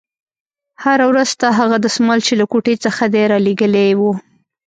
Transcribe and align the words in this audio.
هره 0.83 1.05
ورځ 1.11 1.27
ستا 1.35 1.49
هغه 1.59 1.77
دسمال 1.85 2.19
چې 2.27 2.33
له 2.39 2.45
کوټې 2.51 2.75
څخه 2.85 3.03
دې 3.13 3.23
رالېږلى 3.31 3.87
و. 3.99 4.01